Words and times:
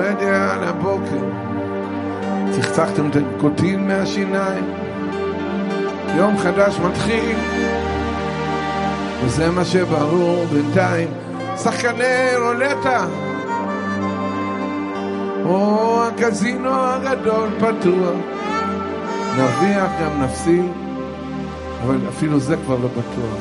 יורד 0.00 0.22
על 0.22 0.64
הבוקר, 0.64 1.24
צחצחתם 2.50 3.10
את 3.10 3.16
הקוטין 3.16 3.88
מהשיניים, 3.88 4.64
יום 6.16 6.38
חדש 6.38 6.78
מתחיל, 6.78 7.36
וזה 9.24 9.50
מה 9.50 9.64
שברור 9.64 10.44
בינתיים, 10.44 11.08
שחקני 11.56 12.36
רולטה, 12.36 13.06
או 15.44 16.02
הקזינו 16.06 16.70
הגדול 16.72 17.48
פתוח, 17.58 18.16
נרוויח 19.36 19.90
גם 20.02 20.22
נפסיד, 20.22 20.72
אבל 21.82 21.98
אפילו 22.08 22.40
זה 22.40 22.56
כבר 22.56 22.76
לא 22.76 22.88
בטוח. 22.88 23.40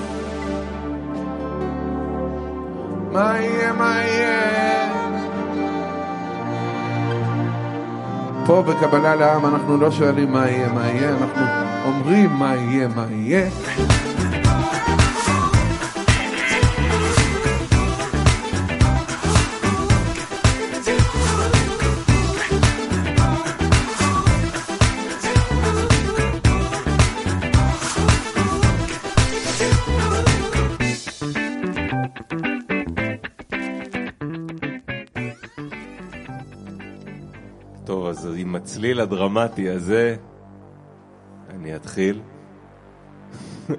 מה 3.11 3.33
יהיה, 3.39 3.73
מה 3.73 4.01
יהיה? 4.05 4.78
פה 8.49 8.61
בקבלה 8.61 9.15
לעם 9.15 9.45
אנחנו 9.45 9.77
לא 9.77 9.91
שואלים 9.91 10.31
מה 10.31 10.49
יהיה, 10.49 10.73
מה 10.73 10.87
יהיה, 10.87 11.09
אנחנו 11.09 11.41
אומרים 11.85 12.29
מה 12.29 12.55
יהיה, 12.55 12.87
מה 12.87 13.05
יהיה. 13.11 13.49
הצליל 38.69 38.99
הדרמטי 38.99 39.69
הזה, 39.69 40.15
אני 41.49 41.75
אתחיל. 41.75 42.21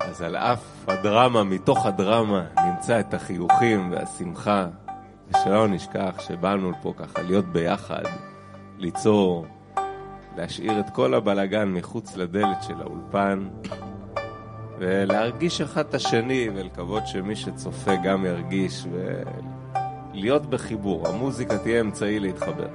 אז 0.00 0.22
על 0.22 0.36
אף 0.36 0.88
הדרמה, 0.88 1.44
מתוך 1.44 1.86
הדרמה, 1.86 2.44
נמצא 2.66 3.00
את 3.00 3.14
החיוכים 3.14 3.92
והשמחה, 3.92 4.66
ושלא 5.30 5.68
נשכח 5.68 6.14
שבאנו 6.18 6.72
פה 6.82 6.94
ככה 6.96 7.22
להיות 7.22 7.44
ביחד, 7.44 8.02
ליצור, 8.78 9.46
להשאיר 10.36 10.80
את 10.80 10.90
כל 10.90 11.14
הבלגן 11.14 11.68
מחוץ 11.68 12.16
לדלת 12.16 12.62
של 12.62 12.80
האולפן, 12.80 13.48
ולהרגיש 14.78 15.60
אחד 15.60 15.84
את 15.88 15.94
השני, 15.94 16.48
ולקוות 16.54 17.06
שמי 17.06 17.36
שצופה 17.36 17.96
גם 17.96 18.24
ירגיש, 18.24 18.86
ולהיות 20.12 20.46
בחיבור. 20.46 21.08
המוזיקה 21.08 21.58
תהיה 21.58 21.80
אמצעי 21.80 22.20
להתחבר. 22.20 22.68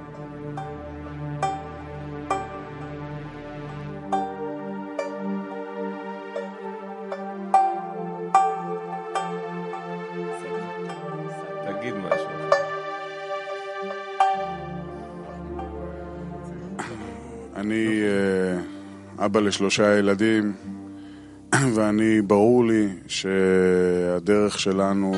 אה, 18.08 19.24
אבא 19.24 19.40
לשלושה 19.40 19.98
ילדים, 19.98 20.52
ואני, 21.74 22.22
ברור 22.22 22.66
לי 22.66 22.88
שהדרך 23.06 24.58
שלנו. 24.58 25.12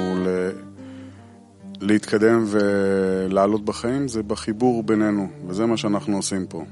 להתקדם 1.81 2.45
ולעלות 2.47 3.65
בחיים 3.65 4.09
זה 4.09 4.23
בחיבור 4.23 4.83
בינינו, 4.83 5.29
וזה 5.47 5.67
מה 5.67 5.77
שאנחנו 5.77 6.17
עושים 6.17 6.47
פה. 6.47 6.65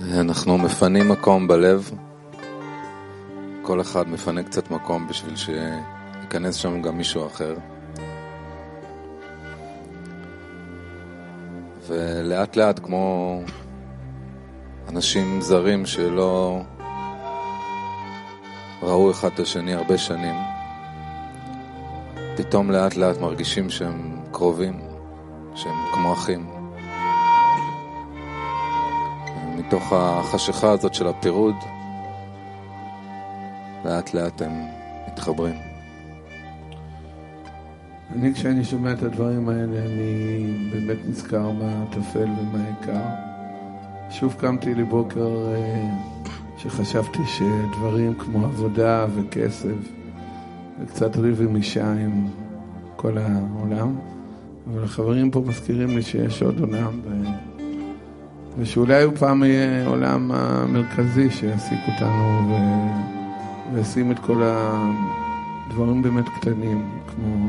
אנחנו 0.00 0.58
מפנים 0.58 1.08
מקום 1.08 1.48
בלב. 1.48 1.90
כל 3.62 3.80
אחד 3.80 4.08
מפנה 4.08 4.42
קצת 4.42 4.70
מקום 4.70 5.08
בשביל 5.08 5.34
שייכנס 5.36 6.54
שם 6.54 6.82
גם 6.82 6.96
מישהו 6.96 7.26
אחר. 7.26 7.54
ולאט 11.88 12.56
לאט, 12.56 12.78
כמו 12.78 13.40
אנשים 14.88 15.40
זרים 15.40 15.86
שלא 15.86 16.60
ראו 18.82 19.10
אחד 19.10 19.30
את 19.34 19.40
השני 19.40 19.74
הרבה 19.74 19.98
שנים, 19.98 20.34
פתאום 22.36 22.70
לאט 22.70 22.96
לאט 22.96 23.18
מרגישים 23.18 23.70
שהם 23.70 24.16
קרובים, 24.32 24.80
שהם 25.54 25.74
כמו 25.94 26.12
אחים. 26.12 26.46
מתוך 29.56 29.92
החשיכה 29.92 30.70
הזאת 30.70 30.94
של 30.94 31.06
הפירוד, 31.06 31.54
לאט 33.84 34.14
לאט 34.14 34.42
הם 34.42 34.52
מתחברים. 35.08 35.54
אני, 38.12 38.34
כשאני 38.34 38.64
שומע 38.64 38.92
את 38.92 39.02
הדברים 39.02 39.48
האלה, 39.48 39.86
אני 39.86 40.46
באמת 40.72 40.98
נזכר 41.08 41.50
מה 41.50 41.84
טפל 41.90 42.28
ומה 42.38 42.64
העיקר. 42.64 43.06
שוב 44.10 44.34
קמתי 44.38 44.74
לבוקר 44.74 45.52
אה, 45.54 45.88
שחשבתי 46.58 47.22
שדברים 47.26 48.14
כמו 48.14 48.44
עבודה 48.44 49.06
וכסף 49.14 50.05
וקצת 50.80 51.16
ריב 51.16 51.42
עם 51.42 51.56
אישה 51.56 51.92
עם 51.92 52.26
כל 52.96 53.18
העולם, 53.18 53.94
אבל 54.70 54.84
החברים 54.84 55.30
פה 55.30 55.42
מזכירים 55.46 55.96
לי 55.96 56.02
שיש 56.02 56.42
עוד 56.42 56.60
עולם, 56.60 57.00
ו... 57.04 57.08
ושאולי 58.58 59.02
הוא 59.02 59.16
פעם 59.16 59.44
יהיה 59.44 59.86
עולם 59.86 60.30
המרכזי 60.34 61.30
שיעסיק 61.30 61.78
אותנו 61.88 62.48
ו... 62.48 62.54
וישים 63.74 64.10
את 64.10 64.18
כל 64.18 64.42
הדברים 64.44 66.02
באמת 66.02 66.28
קטנים, 66.28 66.88
כמו 67.06 67.48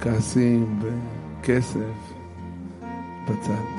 כעסים 0.00 0.80
וכסף 0.82 2.12
בצד. 3.24 3.78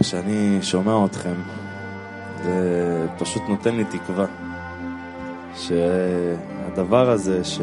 כשאני 0.00 0.58
שומע 0.62 1.04
אתכם, 1.04 1.34
זה 2.46 3.06
פשוט 3.18 3.42
נותן 3.48 3.74
לי 3.76 3.84
תקווה 3.84 4.26
שהדבר 5.54 7.10
הזה 7.10 7.44
ש... 7.44 7.60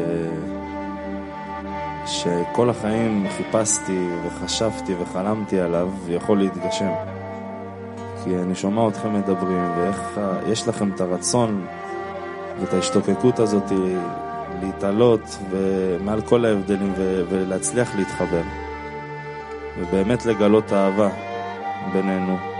שכל 2.06 2.70
החיים 2.70 3.26
חיפשתי 3.36 4.08
וחשבתי 4.26 4.94
וחלמתי 4.94 5.60
עליו 5.60 5.88
יכול 6.08 6.38
להתגשם. 6.38 6.92
כי 8.24 8.36
אני 8.38 8.54
שומע 8.54 8.88
אתכם 8.88 9.14
מדברים 9.14 9.70
ואיך 9.76 10.20
יש 10.46 10.68
לכם 10.68 10.90
את 10.94 11.00
הרצון 11.00 11.66
ואת 12.60 12.74
ההשתוקקות 12.74 13.38
הזאת 13.38 13.72
להתעלות 14.62 15.38
ומעל 15.50 16.20
כל 16.20 16.44
ההבדלים 16.44 16.92
ו... 16.96 17.24
ולהצליח 17.28 17.96
להתחבר 17.96 18.42
ובאמת 19.78 20.26
לגלות 20.26 20.72
אהבה 20.72 21.08
בינינו. 21.92 22.53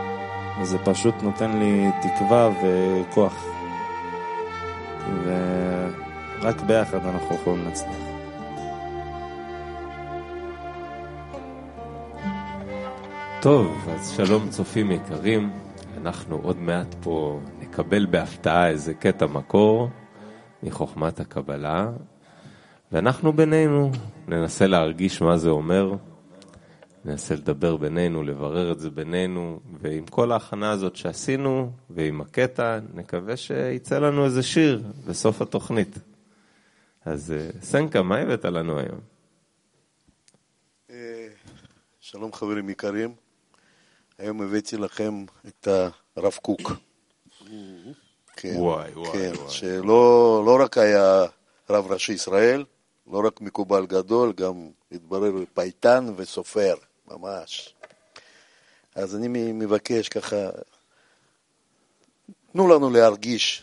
וזה 0.61 0.79
פשוט 0.79 1.15
נותן 1.23 1.59
לי 1.59 1.91
תקווה 2.03 2.51
וכוח. 2.63 3.45
ורק 5.25 6.61
ביחד 6.61 7.07
אנחנו 7.07 7.37
יכולים 7.37 7.65
להצליח. 7.65 8.15
טוב, 13.43 13.89
אז 13.91 14.11
שלום 14.11 14.49
צופים 14.49 14.91
יקרים, 14.91 15.51
אנחנו 16.01 16.41
עוד 16.43 16.59
מעט 16.59 16.95
פה 17.03 17.41
נקבל 17.61 18.07
בהפתעה 18.07 18.69
איזה 18.69 18.95
קטע 18.95 19.27
מקור 19.27 19.89
מחוכמת 20.63 21.21
הקבלה, 21.21 21.89
ואנחנו 22.93 23.33
בינינו 23.33 23.91
ננסה 24.29 24.67
להרגיש 24.67 25.23
מה 25.23 25.37
זה 25.37 25.51
אומר, 25.51 25.95
ננסה 27.05 27.35
לדבר 27.35 27.77
בינינו, 27.77 28.23
לברר 28.23 28.73
את 28.73 28.81
זה 28.81 28.91
בינינו, 28.91 29.61
ועם 29.81 30.07
כל 30.07 30.33
ההכנה 30.33 30.71
הזאת 30.71 30.97
שעשינו, 30.97 31.73
ועם 31.91 32.21
הקטע, 32.21 32.79
נקווה 32.95 33.37
שיצא 33.37 33.99
לנו 33.99 34.25
איזה 34.25 34.43
שיר 34.43 34.83
בסוף 35.07 35.43
התוכנית. 35.43 35.99
אז 37.05 37.33
אה, 37.33 37.49
סנקה, 37.63 38.03
מה 38.03 38.17
הבאת 38.17 38.45
לנו 38.45 38.79
היום? 38.79 39.01
שלום 42.15 42.33
חברים 42.33 42.71
יקרים, 42.71 43.15
היום 44.19 44.43
הבאתי 44.43 44.77
לכם 44.77 45.25
את 45.49 45.69
הרב 46.17 46.33
קוק. 46.43 46.73
כן, 48.37 48.55
וואי, 48.57 48.91
וואי, 48.95 49.13
כן, 49.13 49.33
וואי. 49.37 49.51
שלא 49.51 50.43
לא 50.47 50.59
רק 50.61 50.79
היה 50.79 51.25
רב 51.71 51.93
ראשי 51.93 52.13
ישראל, 52.13 52.65
לא 53.07 53.27
רק 53.27 53.41
מקובל 53.41 53.87
גדול, 53.87 54.33
גם 54.33 54.69
התברר 54.93 55.33
פייטן 55.55 56.07
וסופר, 56.17 56.75
ממש. 57.09 57.75
אז 58.95 59.17
אני 59.17 59.53
מבקש 59.53 60.09
ככה, 60.09 60.37
תנו 62.53 62.69
לנו 62.69 62.91
להרגיש 62.91 63.63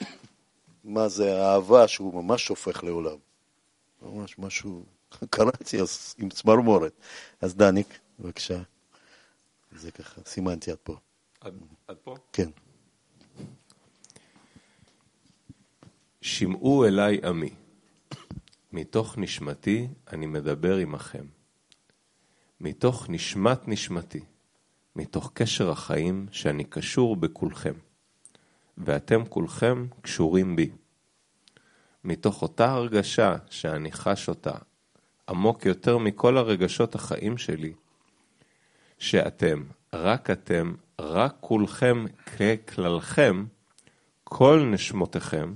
מה 0.83 1.07
זה 1.09 1.41
אהבה 1.41 1.87
שהוא 1.87 2.23
ממש 2.23 2.45
שופך 2.45 2.83
לעולם. 2.83 3.17
ממש 4.01 4.39
משהו, 4.39 4.83
קראתי 5.29 5.81
אז 5.81 6.15
עם 6.17 6.29
צמרמורת. 6.29 6.93
אז 7.41 7.55
דניק, 7.55 7.99
בבקשה. 8.19 8.61
זה 9.71 9.91
ככה, 9.91 10.21
סימנתי 10.25 10.71
עד 10.71 10.77
פה. 10.83 10.95
עד, 11.41 11.53
עד 11.87 11.97
פה? 12.03 12.15
כן. 12.33 12.49
שמעו 16.21 16.85
אליי 16.85 17.19
עמי, 17.23 17.49
מתוך 18.71 19.17
נשמתי 19.17 19.87
אני 20.11 20.25
מדבר 20.25 20.77
עמכם. 20.77 21.25
מתוך 22.63 23.09
נשמת 23.09 23.67
נשמתי, 23.67 24.19
מתוך 24.95 25.31
קשר 25.33 25.69
החיים 25.69 26.27
שאני 26.31 26.63
קשור 26.63 27.15
בכולכם, 27.15 27.73
ואתם 28.77 29.25
כולכם 29.29 29.87
קשורים 30.01 30.55
בי. 30.55 30.69
מתוך 32.03 32.41
אותה 32.41 32.71
הרגשה 32.71 33.35
שאני 33.49 33.91
חש 33.91 34.29
אותה 34.29 34.53
עמוק 35.29 35.65
יותר 35.65 35.97
מכל 35.97 36.37
הרגשות 36.37 36.95
החיים 36.95 37.37
שלי, 37.37 37.73
שאתם, 38.99 39.63
רק 39.93 40.29
אתם, 40.29 40.73
רק 40.99 41.35
כולכם 41.39 42.05
ככללכם, 42.25 43.45
כל 44.23 44.69
נשמותיכם, 44.71 45.53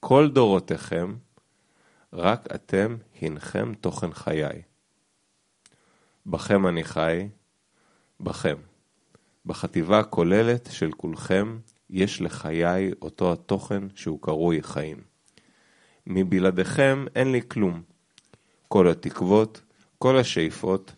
כל 0.00 0.30
דורותיכם, 0.30 1.14
רק 2.12 2.48
אתם 2.54 2.96
הנכם 3.22 3.74
תוכן 3.74 4.12
חיי. 4.12 4.62
בכם 6.26 6.66
אני 6.66 6.84
חי, 6.84 7.28
בכם. 8.20 8.56
בחטיבה 9.46 9.98
הכוללת 9.98 10.68
של 10.72 10.92
כולכם 10.92 11.58
יש 11.90 12.20
לחיי 12.20 12.92
אותו 13.02 13.32
התוכן 13.32 13.82
שהוא 13.94 14.22
קרוי 14.22 14.62
חיים. 14.62 14.96
מבלעדיכם 16.06 17.04
אין 17.14 17.32
לי 17.32 17.40
כלום. 17.48 17.82
כל 18.68 18.88
התקוות, 18.88 19.60
כל 19.98 20.18
השאיפות, 20.18 20.94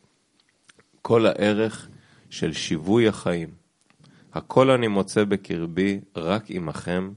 כל 1.03 1.27
הערך 1.27 1.89
של 2.31 2.53
שיווי 2.53 3.09
החיים. 3.09 3.49
הכל 4.33 4.71
אני 4.71 4.89
מוצא 4.89 5.25
בקרבי 5.25 6.01
רק 6.17 6.45
עמכם, 6.49 7.13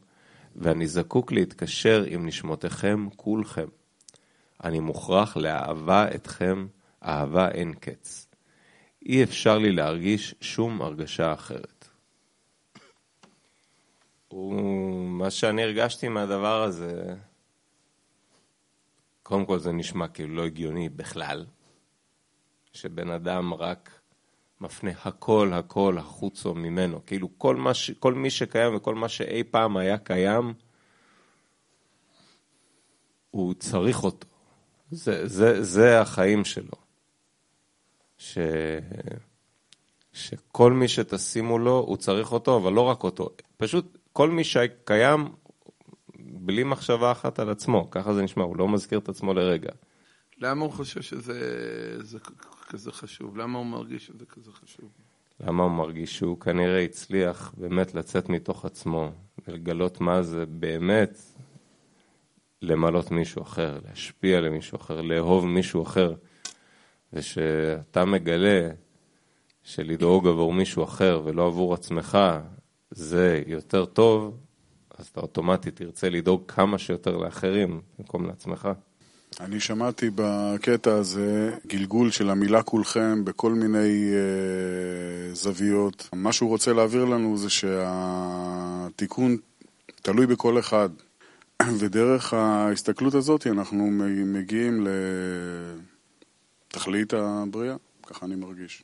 ואני 0.56 0.88
זקוק 0.88 1.32
להתקשר 1.32 2.04
עם 2.08 2.26
נשמותיכם 2.26 3.08
כולכם. 3.16 3.68
אני 4.64 4.80
מוכרח 4.80 5.38
לאהבה 5.38 6.08
אתכם, 6.16 6.68
אהבה 7.04 7.52
אין 7.52 7.74
קץ. 7.74 8.28
אי 9.06 9.24
אפשר 9.24 9.58
לי 9.58 9.72
להרגיש 9.72 10.36
שום 10.42 10.82
הרגשה 10.82 11.34
אחרת. 11.34 11.88
ומה 14.32 15.32
שאני 15.32 15.64
הרגשתי 15.64 16.08
מהדבר 16.08 16.64
הזה, 16.64 17.16
קודם 19.24 19.46
כל 19.46 19.60
זה 19.60 19.72
נשמע 19.72 20.08
כאילו 20.08 20.36
לא 20.36 20.46
הגיוני 20.46 20.90
בכלל, 20.90 21.46
שבן 22.74 23.10
אדם 23.10 23.54
רק 23.54 24.00
מפנה 24.62 24.92
הכל 25.06 25.54
הכל 25.54 25.98
החוצו 25.98 26.56
ממנו, 26.56 27.06
כאילו 27.06 27.30
כל, 27.38 27.56
מה 27.56 27.74
ש, 27.74 27.92
כל 27.92 28.14
מי 28.14 28.30
שקיים 28.30 28.76
וכל 28.76 28.96
מה 28.96 29.10
שאי 29.10 29.44
פעם 29.44 29.78
היה 29.78 29.98
קיים, 29.98 30.54
הוא 33.32 33.54
צריך 33.54 34.04
אותו. 34.04 34.28
זה, 34.92 35.28
זה, 35.28 35.64
זה 35.64 36.02
החיים 36.02 36.46
שלו. 36.46 36.89
ש... 38.20 38.38
שכל 40.14 40.74
מי 40.74 40.88
שתשימו 40.88 41.60
לו, 41.60 41.78
הוא 41.88 41.98
צריך 41.98 42.32
אותו, 42.32 42.58
אבל 42.58 42.74
לא 42.74 42.82
רק 42.82 43.04
אותו. 43.04 43.30
פשוט 43.58 43.98
כל 44.14 44.30
מי 44.30 44.44
שקיים, 44.44 45.28
בלי 46.20 46.64
מחשבה 46.64 47.12
אחת 47.12 47.40
על 47.40 47.50
עצמו, 47.50 47.90
ככה 47.92 48.14
זה 48.14 48.22
נשמע, 48.22 48.44
הוא 48.44 48.58
לא 48.58 48.68
מזכיר 48.68 49.00
את 49.00 49.10
עצמו 49.10 49.34
לרגע. 49.34 49.72
למה 50.38 50.66
הוא 50.66 50.72
חושב 50.72 51.02
שזה 51.02 51.40
זה 52.04 52.20
כזה 52.70 52.92
חשוב? 52.92 53.38
למה 53.38 53.60
הוא 53.60 53.66
מרגיש 53.66 54.06
שזה 54.06 54.26
כזה 54.26 54.52
חשוב? 54.52 54.90
למה 55.40 55.64
הוא 55.64 55.72
מרגיש 55.72 56.18
שהוא 56.18 56.40
כנראה 56.40 56.84
הצליח 56.84 57.54
באמת 57.58 57.96
לצאת 57.96 58.30
מתוך 58.30 58.66
עצמו 58.66 59.12
ולגלות 59.48 60.02
מה 60.02 60.22
זה 60.22 60.46
באמת 60.46 61.22
למלות 62.62 63.12
מישהו 63.12 63.42
אחר, 63.42 63.80
להשפיע 63.86 64.42
למישהו 64.42 64.76
אחר, 64.76 65.02
לאהוב 65.02 65.46
מישהו 65.46 65.84
אחר. 65.84 66.14
ושאתה 67.14 68.06
מגלה 68.06 68.70
שלדאוג 69.64 70.28
עבור 70.28 70.54
מישהו 70.54 70.84
אחר 70.84 71.22
ולא 71.26 71.48
עבור 71.48 71.74
עצמך 71.74 72.18
זה 72.92 73.42
יותר 73.48 73.86
טוב, 73.86 74.38
אז 74.98 75.08
אתה 75.08 75.20
אוטומטית 75.20 75.76
תרצה 75.76 76.10
לדאוג 76.10 76.44
כמה 76.48 76.78
שיותר 76.78 77.18
לאחרים 77.18 77.82
במקום 78.00 78.26
לעצמך. 78.26 78.70
אני 79.40 79.60
שמעתי 79.60 80.10
בקטע 80.16 80.94
הזה 80.94 81.52
גלגול 81.68 82.12
של 82.12 82.30
המילה 82.30 82.64
כולכם 82.64 83.26
בכל 83.26 83.54
מיני 83.54 84.12
uh, 84.12 85.36
זוויות. 85.36 86.10
מה 86.14 86.34
שהוא 86.34 86.50
רוצה 86.50 86.74
להעביר 86.74 87.06
לנו 87.06 87.38
זה 87.38 87.50
שהתיקון 87.50 89.38
תלוי 90.02 90.28
בכל 90.28 90.60
אחד. 90.60 90.90
ודרך 91.80 92.34
ההסתכלות 92.34 93.14
הזאת 93.14 93.48
אנחנו 93.48 93.90
מגיעים 94.26 94.88
לתכלית 96.74 97.14
הבריאה, 97.14 97.76
ככה 98.08 98.26
אני 98.26 98.36
מרגיש. 98.36 98.84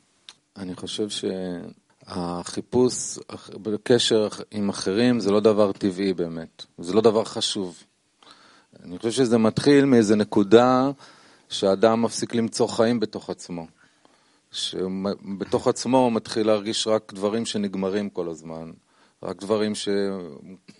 אני 0.56 0.74
חושב 0.74 1.08
שהחיפוש 2.06 3.18
בקשר 3.62 4.28
עם 4.50 4.68
אחרים 4.68 5.20
זה 5.20 5.30
לא 5.30 5.40
דבר 5.40 5.72
טבעי 5.72 6.12
באמת, 6.12 6.64
זה 6.78 6.94
לא 6.94 7.00
דבר 7.00 7.24
חשוב. 7.24 7.82
אני 8.82 8.98
חושב 8.98 9.10
שזה 9.10 9.38
מתחיל 9.38 9.84
מאיזה 9.84 10.16
נקודה 10.16 10.90
שאדם 11.48 12.02
מפסיק 12.02 12.34
למצוא 12.34 12.68
חיים 12.68 13.00
בתוך 13.00 13.30
עצמו. 13.30 13.66
שבתוך 14.52 15.68
עצמו 15.68 15.98
הוא 15.98 16.12
מתחיל 16.12 16.46
להרגיש 16.46 16.86
רק 16.86 17.12
דברים 17.12 17.46
שנגמרים 17.46 18.10
כל 18.10 18.28
הזמן. 18.28 18.70
רק 19.22 19.40
דברים 19.40 19.74
ש... 19.74 19.88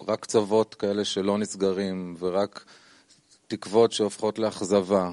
רק 0.08 0.20
קצוות 0.20 0.74
כאלה 0.74 1.04
שלא 1.04 1.38
נסגרים, 1.38 2.16
ורק 2.18 2.64
תקוות 3.46 3.92
שהופכות 3.92 4.38
לאכזבה. 4.38 5.10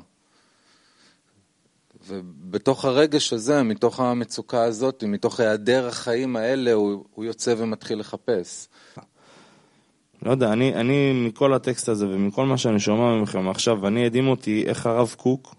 ובתוך 2.08 2.86
הרגש 2.86 3.34
הזה, 3.34 3.64
מתוך 3.64 4.00
המצוקה 4.00 4.64
הזאת, 4.64 5.04
מתוך 5.08 5.40
היעדר 5.40 5.88
החיים 5.88 6.36
האלה, 6.36 6.74
הוא, 6.74 7.04
הוא 7.14 7.26
יוצא 7.26 7.56
ומתחיל 7.58 8.00
לחפש. 8.00 8.68
לא 10.22 10.32
יודע, 10.32 10.54
אני, 10.54 10.76
אני 10.76 11.14
מכל 11.28 11.54
הטקסט 11.54 11.90
הזה 11.90 12.08
ומכל 12.08 12.46
מה 12.46 12.58
שאני 12.58 12.80
שומע 12.80 13.22
מכם 13.22 13.50
עכשיו, 13.50 13.88
אני 13.88 14.06
הדהים 14.06 14.28
אותי 14.28 14.64
איך 14.68 14.86
הרב 14.86 15.16
קוק 15.18 15.56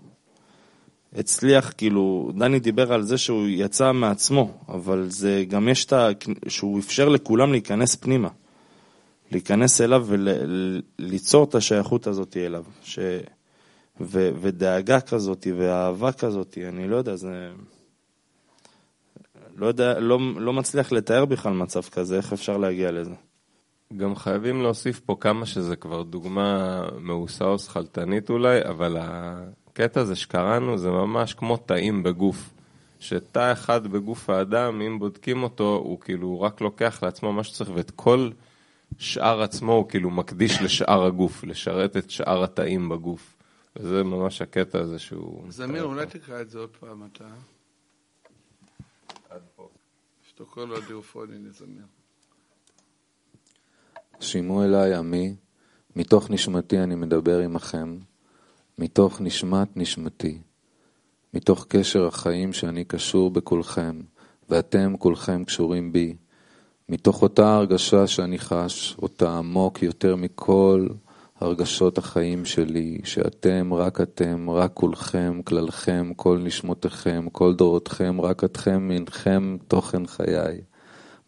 הצליח, 1.14 1.72
כאילו, 1.76 2.30
דני 2.34 2.58
דיבר 2.58 2.92
על 2.92 3.02
זה 3.02 3.18
שהוא 3.18 3.46
יצא 3.48 3.92
מעצמו, 3.92 4.50
אבל 4.68 5.06
זה 5.08 5.44
גם 5.48 5.68
יש 5.68 5.84
את 5.84 5.92
ה... 5.92 6.08
שהוא 6.48 6.78
אפשר 6.78 7.08
לכולם 7.08 7.52
להיכנס 7.52 7.94
פנימה. 7.94 8.28
להיכנס 9.32 9.80
אליו 9.80 10.06
וליצור 10.08 11.44
את 11.44 11.54
השייכות 11.54 12.06
הזאת 12.06 12.36
אליו. 12.36 12.64
ש... 12.82 12.98
ו... 14.00 14.30
ודאגה 14.40 15.00
כזאת 15.00 15.46
ואהבה 15.56 16.12
כזאת, 16.12 16.58
אני 16.68 16.88
לא 16.88 16.96
יודע, 16.96 17.16
זה... 17.16 17.50
לא 19.56 19.66
יודע, 19.66 20.00
לא, 20.00 20.18
לא 20.36 20.52
מצליח 20.52 20.92
לתאר 20.92 21.24
בכלל 21.24 21.52
מצב 21.52 21.82
כזה, 21.82 22.16
איך 22.16 22.32
אפשר 22.32 22.56
להגיע 22.56 22.90
לזה. 22.92 23.14
גם 23.96 24.16
חייבים 24.16 24.62
להוסיף 24.62 25.00
פה 25.00 25.16
כמה 25.20 25.46
שזה 25.46 25.76
כבר 25.76 26.02
דוגמה 26.02 26.82
מאוסה 27.00 27.44
או 27.44 27.58
שכלתנית 27.58 28.30
אולי, 28.30 28.64
אבל 28.64 28.96
הקטע 29.00 30.00
הזה 30.00 30.16
שקראנו 30.16 30.78
זה 30.78 30.90
ממש 30.90 31.34
כמו 31.34 31.56
תאים 31.56 32.02
בגוף. 32.02 32.50
שתא 33.00 33.52
אחד 33.52 33.86
בגוף 33.86 34.30
האדם, 34.30 34.80
אם 34.80 34.98
בודקים 34.98 35.42
אותו, 35.42 35.80
הוא 35.84 36.00
כאילו 36.00 36.40
רק 36.40 36.60
לוקח 36.60 37.02
לעצמו 37.02 37.32
מה 37.32 37.44
שצריך, 37.44 37.70
ואת 37.74 37.90
כל 37.90 38.30
שאר 38.98 39.42
עצמו 39.42 39.72
הוא 39.72 39.88
כאילו 39.88 40.10
מקדיש 40.10 40.62
לשאר 40.62 41.04
הגוף, 41.04 41.44
לשרת 41.44 41.96
את 41.96 42.10
שאר 42.10 42.44
התאים 42.44 42.88
בגוף. 42.88 43.33
וזה 43.76 44.02
ממש 44.02 44.42
הקטע 44.42 44.80
הזה 44.80 44.98
שהוא... 44.98 45.44
זמיר, 45.48 45.84
אולי 45.84 46.06
תקרא 46.06 46.40
את 46.40 46.50
זה 46.50 46.58
עוד 46.58 46.76
פעם, 46.80 47.06
אתה. 47.12 47.28
עד 49.30 49.42
פה. 49.56 49.68
שתוקו 50.28 50.66
לו 50.66 50.80
דיופוני 50.80 51.38
לזמיר. 51.38 51.84
שימו 54.20 54.64
אליי 54.64 54.94
עמי, 54.94 55.36
מתוך 55.96 56.30
נשמתי 56.30 56.78
אני 56.78 56.94
מדבר 56.94 57.38
עמכם. 57.38 57.98
מתוך 58.78 59.20
נשמת 59.20 59.76
נשמתי, 59.76 60.38
מתוך 61.34 61.66
קשר 61.68 62.06
החיים 62.06 62.52
שאני 62.52 62.84
קשור 62.84 63.30
בכולכם, 63.30 64.00
ואתם 64.48 64.96
כולכם 64.98 65.44
קשורים 65.44 65.92
בי, 65.92 66.16
מתוך 66.88 67.22
אותה 67.22 67.54
הרגשה 67.54 68.06
שאני 68.06 68.38
חש, 68.38 68.96
אותה 68.98 69.38
עמוק 69.38 69.82
יותר 69.82 70.16
מכל 70.16 70.86
הרגשות 71.40 71.98
החיים 71.98 72.44
שלי, 72.44 73.00
שאתם, 73.04 73.74
רק 73.74 74.00
אתם, 74.00 74.50
רק 74.50 74.70
כולכם, 74.74 75.40
כללכם, 75.44 76.12
כל 76.16 76.38
נשמותיכם, 76.38 77.26
כל 77.32 77.54
דורותכם, 77.54 78.20
רק 78.20 78.44
אתכם, 78.44 78.88
מנכם 78.88 79.56
תוכן 79.68 80.06
חיי. 80.06 80.60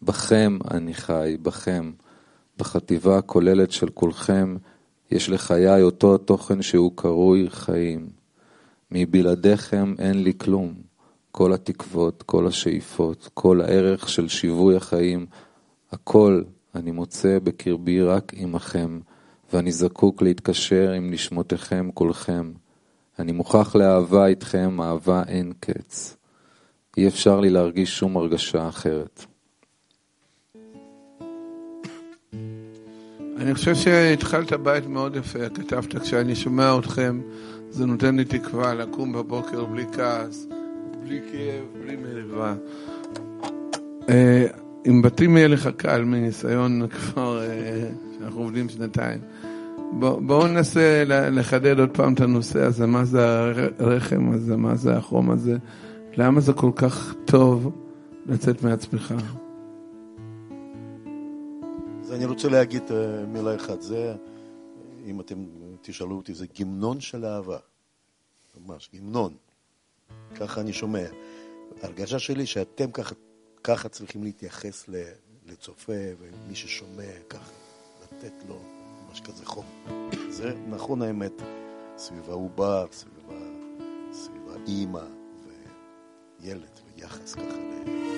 בכם 0.01 0.57
אני 0.71 0.93
חי, 0.93 1.37
בכם. 1.41 1.91
בחטיבה 2.57 3.17
הכוללת 3.17 3.71
של 3.71 3.89
כולכם 3.89 4.57
יש 5.11 5.29
לחיי 5.29 5.81
אותו 5.81 6.15
התוכן 6.15 6.61
שהוא 6.61 6.91
קרוי 6.95 7.49
חיים. 7.49 8.09
מבלעדיכם 8.91 9.93
אין 9.99 10.23
לי 10.23 10.33
כלום. 10.37 10.73
כל 11.31 11.53
התקוות, 11.53 12.23
כל 12.23 12.47
השאיפות, 12.47 13.29
כל 13.33 13.61
הערך 13.61 14.09
של 14.09 14.27
שיווי 14.27 14.75
החיים, 14.75 15.25
הכל 15.91 16.43
אני 16.75 16.91
מוצא 16.91 17.39
בקרבי 17.43 18.01
רק 18.01 18.31
עמכם, 18.35 18.99
ואני 19.53 19.71
זקוק 19.71 20.21
להתקשר 20.21 20.91
עם 20.91 21.11
נשמותיכם 21.11 21.89
כולכם. 21.93 22.51
אני 23.19 23.31
מוכרח 23.31 23.75
לאהבה 23.75 24.25
איתכם, 24.25 24.81
אהבה 24.81 25.23
אין 25.27 25.53
קץ. 25.59 26.17
אי 26.97 27.07
אפשר 27.07 27.39
לי 27.39 27.49
להרגיש 27.49 27.97
שום 27.97 28.17
הרגשה 28.17 28.69
אחרת. 28.69 29.25
אני 33.37 33.53
חושב 33.53 33.75
שהתחלת 33.75 34.53
בית 34.53 34.85
מאוד 34.85 35.15
יפה, 35.15 35.49
כתבת 35.49 36.01
כשאני 36.01 36.35
שומע 36.35 36.77
אתכם, 36.79 37.21
זה 37.69 37.85
נותן 37.85 38.15
לי 38.15 38.25
תקווה 38.25 38.73
לקום 38.73 39.13
בבוקר 39.13 39.65
בלי 39.65 39.85
כעס, 39.93 40.47
בלי 41.03 41.19
כאב, 41.31 41.83
בלי 41.83 41.95
מריבה. 41.95 42.55
אה, 44.09 44.47
עם 44.85 45.01
בתים 45.01 45.37
יהיה 45.37 45.47
לך 45.47 45.69
קל 45.77 46.03
מניסיון 46.03 46.87
כבר 46.95 47.36
אה, 47.36 47.36
שאנחנו 48.19 48.41
עובדים 48.41 48.69
שנתיים. 48.69 49.21
בואו 49.99 50.47
ננסה 50.47 51.03
לחדד 51.07 51.79
עוד 51.79 51.89
פעם 51.89 52.13
את 52.13 52.21
הנושא 52.21 52.61
הזה, 52.61 52.85
מה 52.85 53.05
זה 53.05 53.39
הרחם 53.79 54.31
הזה, 54.33 54.57
מה 54.57 54.75
זה 54.75 54.97
החום 54.97 55.31
הזה, 55.31 55.57
למה 56.17 56.41
זה 56.41 56.53
כל 56.53 56.71
כך 56.75 57.13
טוב 57.25 57.71
לצאת 58.25 58.63
מעצמך. 58.63 59.13
אז 62.03 62.13
אני 62.13 62.25
רוצה 62.25 62.49
להגיד 62.49 62.83
אה, 62.91 63.25
מילה 63.25 63.55
אחת, 63.55 63.81
זה, 63.81 64.15
אם 65.05 65.21
אתם 65.21 65.35
תשאלו 65.81 66.15
אותי, 66.15 66.33
זה 66.33 66.45
גמנון 66.59 66.99
של 66.99 67.25
אהבה. 67.25 67.57
ממש, 68.65 68.89
גמנון. 68.95 69.33
ככה 70.35 70.61
אני 70.61 70.73
שומע. 70.73 71.05
הרגשה 71.81 72.19
שלי 72.19 72.45
שאתם 72.45 72.91
ככה, 72.91 73.15
ככה 73.63 73.89
צריכים 73.89 74.23
להתייחס 74.23 74.85
לצופה 75.47 75.93
ומי 76.19 76.55
ששומע 76.55 77.11
ככה, 77.29 77.51
לתת 78.03 78.33
לו 78.47 78.59
ממש 79.07 79.21
כזה 79.21 79.45
חום. 79.45 79.65
זה 80.29 80.53
נכון 80.69 81.01
האמת, 81.01 81.41
סביב 81.97 82.29
העובר, 82.29 82.85
סביב, 82.91 83.29
סביב 84.11 84.49
האימא 84.49 85.03
וילד 86.39 86.79
ויחס 86.95 87.33
ככה. 87.33 88.16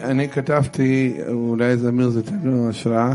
אני 0.00 0.28
כתבתי, 0.28 1.16
אולי 1.28 1.76
זמיר 1.76 2.08
זה 2.08 2.22
תן 2.22 2.40
לו 2.44 2.68
השראה, 2.68 3.12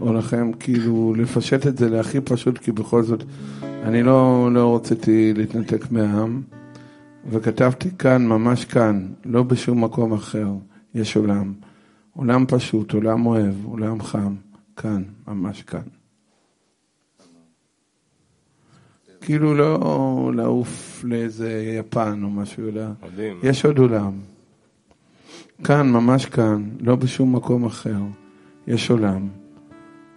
או 0.00 0.12
לכם, 0.12 0.50
כאילו, 0.60 1.14
לפשט 1.16 1.66
את 1.66 1.78
זה 1.78 1.88
להכי 1.88 2.20
פשוט, 2.20 2.58
כי 2.58 2.72
בכל 2.72 3.02
זאת, 3.02 3.22
אני 3.62 4.02
לא, 4.02 4.48
לא 4.52 4.76
רציתי 4.76 5.32
להתנתק 5.36 5.90
מהעם, 5.90 6.42
וכתבתי 7.30 7.90
כאן, 7.98 8.26
ממש 8.26 8.64
כאן, 8.64 9.06
לא 9.24 9.42
בשום 9.42 9.84
מקום 9.84 10.12
אחר, 10.12 10.48
יש 10.94 11.16
עולם. 11.16 11.52
עולם 12.16 12.44
פשוט, 12.48 12.92
עולם 12.92 13.26
אוהב, 13.26 13.54
עולם 13.64 14.02
חם, 14.02 14.34
כאן, 14.76 15.02
ממש 15.28 15.62
כאן. 15.62 15.82
כאילו 19.20 19.54
לא 19.54 20.32
לעוף 20.34 21.04
לאיזה 21.04 21.74
יפן 21.78 22.20
או 22.22 22.30
משהו, 22.30 22.68
אלא 22.68 22.82
יש 23.42 23.64
עוד 23.64 23.78
עולם. 23.78 24.33
כאן, 25.64 25.92
ממש 25.92 26.26
כאן, 26.26 26.70
לא 26.80 26.96
בשום 26.96 27.36
מקום 27.36 27.64
אחר, 27.64 28.00
יש 28.66 28.90
עולם. 28.90 29.28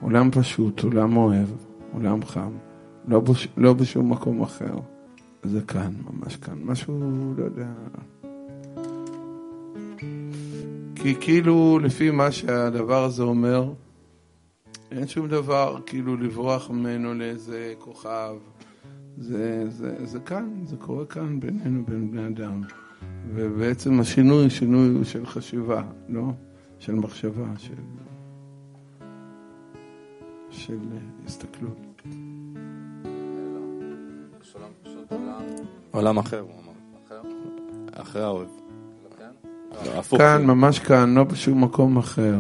עולם 0.02 0.32
פשוט, 0.32 0.84
עולם 0.84 1.18
אוהב, 1.18 1.48
עולם 1.94 2.26
חם, 2.26 2.52
לא, 3.08 3.20
בש, 3.20 3.48
לא 3.58 3.74
בשום 3.74 4.12
מקום 4.12 4.42
אחר. 4.42 4.76
זה 5.44 5.62
כאן, 5.62 5.94
ממש 6.12 6.36
כאן. 6.36 6.54
משהו, 6.64 7.00
לא 7.38 7.44
יודע... 7.44 7.68
כי 10.96 11.16
כאילו, 11.20 11.80
לפי 11.80 12.12
מה 12.12 12.32
שהדבר 12.32 13.04
הזה 13.04 13.24
אומר, 13.24 13.74
אין 14.92 15.08
שום 15.08 15.28
דבר 15.28 15.78
כאילו 15.86 16.18
לברוח 16.18 16.70
ממנו 16.70 17.14
לאיזה 17.14 17.74
כוכב. 17.80 18.36
זה, 19.18 19.70
זה, 19.70 20.06
זה 20.06 20.20
כאן, 20.20 20.50
זה 20.64 20.76
קורה 20.78 21.06
כאן 21.06 21.40
בינינו, 21.40 21.86
בין 21.86 22.12
בני 22.12 22.28
אדם. 22.28 22.62
ובעצם 23.34 24.00
השינוי, 24.00 24.50
שינוי 24.50 25.06
של 25.06 25.26
חשיבה, 25.26 25.84
לא? 26.10 26.32
של 26.80 26.96
מחשבה, 26.96 27.46
של, 27.58 27.74
של 30.50 30.80
הסתכלות. 31.26 32.02
עולם 35.92 36.18
אחר, 36.18 36.40
הוא 36.40 36.52
אמר. 36.52 36.74
אחר? 37.08 37.22
אחרי 38.02 38.22
האוהב. 38.24 38.48
כן? 39.18 40.18
כאן, 40.18 40.46
ממש 40.46 40.80
כאן, 40.80 41.14
לא 41.14 41.24
בשום 41.24 41.64
מקום 41.64 41.98
אחר. 41.98 42.40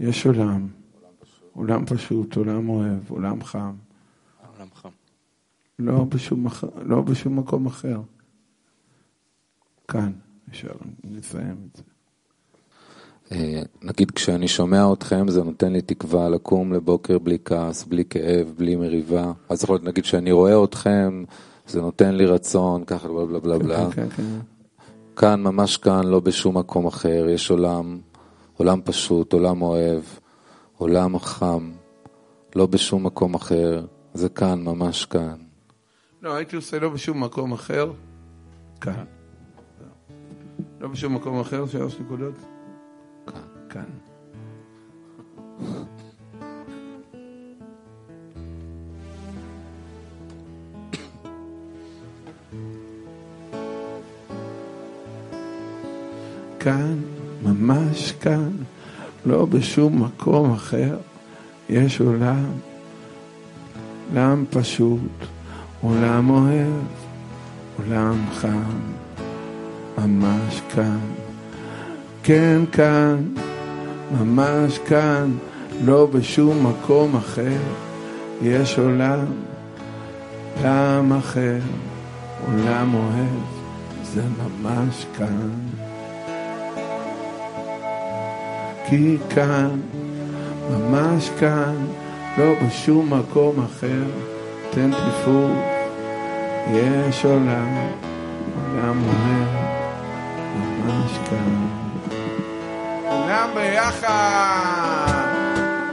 יש 0.00 0.26
עולם. 0.26 0.68
עולם. 1.52 1.86
פשוט, 1.86 2.36
עולם 2.36 2.68
אוהב, 2.68 3.10
עולם 3.10 3.44
חם. 3.44 3.74
עולם 4.56 4.68
חם. 4.74 4.88
לא 5.78 6.04
בשום, 6.04 6.46
לא 6.82 7.00
בשום 7.00 7.38
מקום 7.38 7.66
אחר. 7.66 8.00
כאן, 9.92 10.12
אפשר 10.50 10.72
לסיים 11.04 11.56
את 11.70 11.76
זה. 11.76 11.82
אה, 13.32 13.62
נגיד 13.82 14.10
כשאני 14.10 14.48
שומע 14.48 14.92
אתכם 14.92 15.28
זה 15.28 15.42
נותן 15.42 15.72
לי 15.72 15.82
תקווה 15.82 16.28
לקום 16.28 16.72
לבוקר 16.72 17.18
בלי 17.18 17.38
כעס, 17.44 17.84
בלי 17.84 18.04
כאב, 18.04 18.54
בלי 18.58 18.76
מריבה. 18.76 19.32
אז 19.48 19.64
יכול 19.64 19.74
להיות 19.74 19.84
נגיד 19.84 20.04
שאני 20.04 20.32
רואה 20.32 20.64
אתכם, 20.64 21.24
זה 21.66 21.80
נותן 21.80 22.14
לי 22.14 22.26
רצון, 22.26 22.84
ככה 22.84 23.08
בלה 23.08 23.26
בלה 23.26 23.38
בלה 23.40 23.58
בלה. 23.58 23.90
כן, 23.90 24.08
כן, 24.08 24.08
כן. 24.16 24.38
כאן, 25.16 25.42
ממש 25.42 25.76
כאן, 25.76 26.06
לא 26.06 26.20
בשום 26.20 26.58
מקום 26.58 26.86
אחר, 26.86 27.26
יש 27.28 27.50
עולם, 27.50 28.00
עולם 28.56 28.80
פשוט, 28.84 29.32
עולם 29.32 29.62
אוהב, 29.62 30.02
עולם 30.76 31.18
חם, 31.18 31.72
לא 32.56 32.66
בשום 32.66 33.06
מקום 33.06 33.34
אחר, 33.34 33.86
זה 34.14 34.28
כאן, 34.28 34.62
ממש 34.64 35.04
כאן. 35.04 35.36
לא, 36.22 36.34
הייתי 36.34 36.56
עושה 36.56 36.78
לא 36.78 36.88
בשום 36.88 37.24
מקום 37.24 37.52
אחר, 37.52 37.92
כאן. 38.80 39.04
לא 40.82 40.88
בשום 40.88 41.14
מקום 41.14 41.40
אחר, 41.40 41.66
שלוש 41.66 41.96
נקודות? 42.00 42.34
כאן. 43.26 43.40
כאן. 43.70 43.82
כאן, 56.60 56.98
ממש 57.42 58.12
כאן, 58.12 58.50
לא 59.26 59.44
בשום 59.44 60.02
מקום 60.02 60.52
אחר, 60.52 60.96
יש 61.68 62.00
עולם, 62.00 62.52
עולם 64.10 64.44
פשוט, 64.50 65.00
עולם 65.80 66.30
אוהב, 66.30 66.84
עולם 67.78 68.24
חם. 68.32 69.01
ממש 70.06 70.60
כאן. 70.74 70.98
כן, 72.22 72.60
כאן, 72.72 73.16
ממש 74.18 74.78
כאן, 74.78 75.30
לא 75.84 76.06
בשום 76.12 76.66
מקום 76.66 77.16
אחר. 77.16 77.58
יש 78.42 78.78
עולם, 78.78 79.24
עולם 80.56 81.12
אחר, 81.12 81.58
עולם 82.46 82.94
אוהב, 82.94 83.42
זה 84.02 84.22
ממש 84.22 85.06
כאן. 85.18 85.50
כי 88.88 89.16
כאן, 89.30 89.70
ממש 90.70 91.30
כאן, 91.40 91.74
לא 92.38 92.52
בשום 92.66 93.14
מקום 93.14 93.64
אחר, 93.64 94.02
תן 94.70 94.90
טיפול, 94.90 95.50
יש 96.72 97.24
עולם, 97.24 97.76
עולם 98.56 99.02
אוהב, 99.04 99.61
ממש 100.86 101.18
כאן. 101.30 101.66
כולם 103.08 103.48
ביחד! 103.54 105.22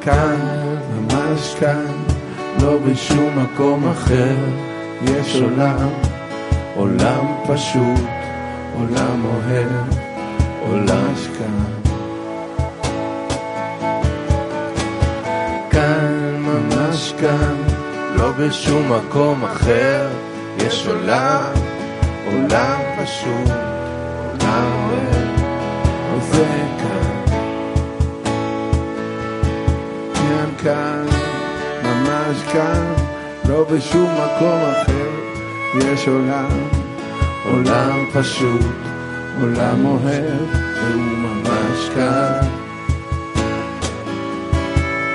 כאן, 0.02 0.40
ממש 0.96 1.56
כאן, 1.60 1.86
לא 2.62 2.78
בשום 2.78 3.40
מקום 3.40 3.90
אחר, 3.90 4.36
יש 5.02 5.36
עולם, 5.36 5.90
עולם 6.76 7.26
פשוט, 7.48 8.06
עולם 8.76 9.26
אוהב, 9.26 9.70
עולם 10.68 11.14
כאן. 11.38 11.66
כאן, 15.70 16.38
ממש 16.40 17.14
כאן, 17.20 17.56
לא 18.16 18.32
בשום 18.32 18.92
מקום 18.92 19.46
אחר, 19.46 20.08
יש 20.58 20.88
עולם, 20.88 21.54
עולם 22.26 22.80
פשוט, 23.04 23.69
אוהב, 24.64 25.40
וזה 26.16 26.46
כאן. 26.80 27.24
כאן, 30.14 30.50
כאן, 30.64 31.06
ממש 31.84 32.44
כאן, 32.54 32.94
לא 33.50 33.64
בשום 33.64 34.10
מקום 34.12 34.60
אחר, 34.72 35.10
יש 35.76 36.08
עולם, 36.08 36.50
עולם 37.46 38.06
פשוט, 38.14 38.66
עולם 39.42 39.86
אוהב, 39.86 40.42
והוא 40.84 41.18
ממש 41.18 41.90
כאן. 41.96 42.40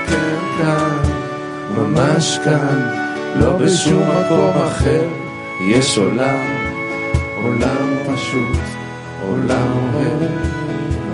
כן, 0.06 0.36
כאן, 0.58 0.98
ממש 1.76 2.38
כאן, 2.44 2.90
לא 3.36 3.56
בשום 3.56 4.02
מקום 4.02 4.62
אחר, 4.66 5.04
יש 5.60 5.98
עולם, 5.98 6.46
עולם 7.42 7.88
פשוט, 8.06 8.83
עולם 9.28 9.90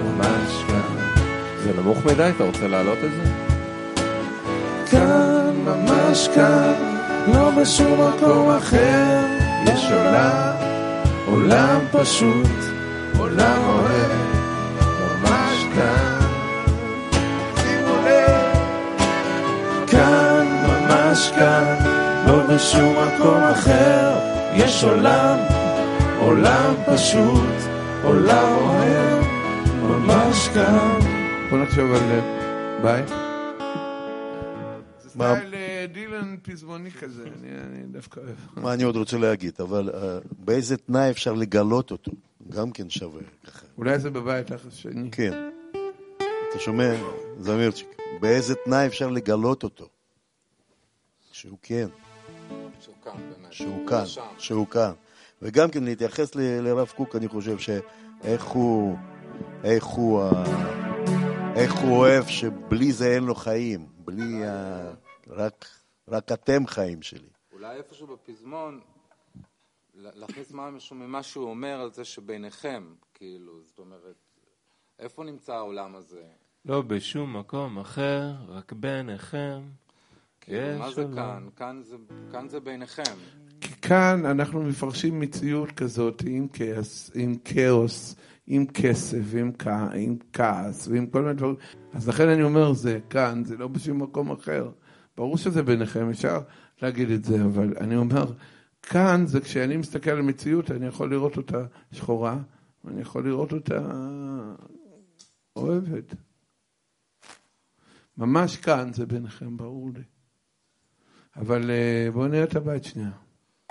ממש 0.04 0.64
כאן. 0.68 0.96
זה 1.64 1.72
נמוך 1.80 1.98
מדי, 2.04 2.30
אתה 2.36 2.44
רוצה 2.44 2.68
להעלות 2.68 2.98
את 3.04 3.10
זה? 3.12 3.30
כאן, 4.90 5.54
ממש 5.64 6.28
כאן, 6.34 6.72
לא 7.34 7.50
בשום 7.50 8.08
מקום 8.08 8.50
אחר, 8.50 9.20
יש 9.66 9.92
עולם, 9.92 10.52
עולם 11.26 11.78
פשוט, 11.92 12.46
עולם 13.18 13.58
אוהב, 13.68 14.12
ממש 15.00 15.64
כאן. 15.74 16.20
שימו 17.56 17.94
לב, 18.06 18.58
כאן, 19.86 20.46
ממש 20.66 21.30
כאן, 21.38 21.76
לא 22.26 22.54
בשום 22.54 22.92
מקום 22.92 23.42
אחר, 23.42 24.18
יש 24.54 24.84
עולם, 24.84 25.38
עולם 26.20 26.74
פשוט, 26.86 27.69
עולם 28.04 28.56
אוהב, 28.58 29.24
ממש 29.82 30.48
כאן. 30.54 30.98
בוא 31.50 31.58
נחשוב 31.58 31.90
על 31.92 32.10
אה, 32.10 32.78
ביי. 32.82 33.06
זה 35.02 35.08
סטייל 35.10 35.54
אה, 35.54 35.86
דילן 35.92 36.36
פזמוני 36.42 36.90
כזה, 36.90 37.24
אני 37.42 37.82
דווקא 37.92 38.20
אוהב. 38.20 38.36
מה 38.56 38.74
אני 38.74 38.82
עוד 38.82 38.96
רוצה 38.96 39.18
להגיד, 39.18 39.52
אבל 39.60 39.90
אה, 39.94 40.18
באיזה 40.38 40.76
תנאי 40.76 41.10
אפשר 41.10 41.32
לגלות 41.32 41.90
אותו? 41.90 42.12
גם 42.50 42.70
כן 42.70 42.90
שווה 42.90 43.22
ככה. 43.46 43.66
אולי 43.78 43.98
זה 43.98 44.10
בבית 44.10 44.50
השני. 44.50 45.10
כן. 45.10 45.32
אתה 46.50 46.58
שומע, 46.58 46.94
זמירצ'יק? 47.40 47.96
באיזה 48.20 48.54
תנאי 48.64 48.86
אפשר 48.86 49.08
לגלות 49.10 49.62
אותו? 49.62 49.88
שהוא 51.32 51.58
כן, 51.62 51.88
שהוא 52.80 52.94
כאן, 53.04 53.12
באמת. 53.12 53.52
שהוא 53.52 53.74
הוא 53.74 53.88
כאן, 53.88 54.06
שם. 54.06 54.22
שהוא 54.38 54.66
כאן. 54.66 54.92
וגם 55.42 55.70
כן 55.70 55.84
להתייחס 55.84 56.34
ל- 56.34 56.40
לרב 56.60 56.92
קוק, 56.96 57.16
אני 57.16 57.28
חושב 57.28 57.58
שאיך 57.58 58.44
הוא, 58.44 58.96
איך 59.64 59.84
הוא, 59.84 60.22
איך 61.56 61.74
הוא 61.74 61.96
אוהב 61.98 62.26
שבלי 62.26 62.92
זה 62.92 63.06
אין 63.14 63.24
לו 63.24 63.34
חיים, 63.34 63.86
בלי, 63.98 64.46
ה- 64.46 64.92
רק, 65.28 65.66
רק 66.08 66.32
אתם 66.32 66.66
חיים 66.66 67.02
שלי. 67.02 67.28
אולי 67.52 67.76
איפשהו 67.76 68.06
בפזמון, 68.06 68.80
להכניס 69.94 70.52
משהו 70.52 70.96
ממה 70.96 71.22
שהוא 71.22 71.50
אומר 71.50 71.80
על 71.80 71.92
זה 71.92 72.04
שביניכם, 72.04 72.84
כאילו, 73.14 73.52
זאת 73.66 73.78
אומרת, 73.78 74.16
איפה 74.98 75.24
נמצא 75.24 75.54
העולם 75.54 75.96
הזה? 75.96 76.22
לא 76.64 76.82
בשום 76.82 77.36
מקום 77.36 77.78
אחר, 77.78 78.32
רק 78.48 78.72
ביניכם. 78.72 79.62
כאילו, 80.40 80.78
מה 80.78 80.90
זה. 80.90 81.04
כאן? 81.14 81.48
כאן 81.56 81.82
זה, 81.82 81.96
כאן 82.32 82.48
זה 82.48 82.60
ביניכם. 82.60 83.16
כאן 83.90 84.26
אנחנו 84.26 84.62
מפרשים 84.62 85.20
מציאות 85.20 85.72
כזאת 85.72 86.22
עם 86.26 86.48
כאוס, 86.48 87.10
עם 87.14 87.36
כאוס, 87.44 88.16
עם 88.46 88.66
כסף, 88.66 89.34
עם, 89.38 89.52
כע, 89.52 89.88
עם 89.94 90.16
כעס, 90.32 90.88
ועם 90.88 91.06
כל 91.06 91.22
מיני 91.22 91.34
דברים. 91.34 91.56
אז 91.92 92.08
לכן 92.08 92.28
אני 92.28 92.42
אומר, 92.42 92.72
זה 92.72 92.98
כאן, 93.10 93.44
זה 93.44 93.56
לא 93.56 93.68
בשום 93.68 94.02
מקום 94.02 94.30
אחר. 94.30 94.70
ברור 95.16 95.36
שזה 95.36 95.62
ביניכם, 95.62 96.10
אפשר 96.10 96.40
להגיד 96.82 97.10
את 97.10 97.24
זה, 97.24 97.44
אבל 97.44 97.74
אני 97.80 97.96
אומר, 97.96 98.32
כאן 98.82 99.26
זה 99.26 99.40
כשאני 99.40 99.76
מסתכל 99.76 100.10
על 100.10 100.22
מציאות, 100.22 100.70
אני 100.70 100.86
יכול 100.86 101.10
לראות 101.10 101.36
אותה 101.36 101.64
שחורה, 101.92 102.38
ואני 102.84 103.00
יכול 103.00 103.28
לראות 103.28 103.52
אותה 103.52 103.90
אוהבת. 105.56 106.14
ממש 108.18 108.56
כאן 108.56 108.92
זה 108.92 109.06
ביניכם, 109.06 109.56
ברור 109.56 109.90
לי. 109.94 110.02
אבל 111.36 111.70
אה, 111.70 112.08
בואו 112.12 112.28
נראה 112.28 112.44
את 112.44 112.56
הבית 112.56 112.84
שנייה. 112.84 113.29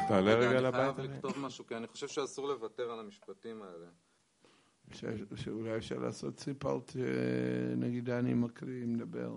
תעלה 0.10 0.34
רגע 0.36 0.60
אני. 0.60 0.72
חייב 0.72 1.12
לכתוב 1.12 1.34
משהו, 1.39 1.67
כי 1.67 1.76
אני 1.76 1.88
חושב 1.88 2.08
שאסור 2.08 2.48
לוותר 2.48 2.91
על 2.91 3.00
המשפטים 3.00 3.62
האלה. 3.62 3.86
ש- 4.91 5.06
שאולי 5.43 5.78
אפשר 5.78 6.00
לעשות 6.00 6.39
סיפארט, 6.39 6.91
נגיד 7.78 8.10
אני 8.10 8.34
מקריא, 8.34 8.86
מדבר. 8.86 9.32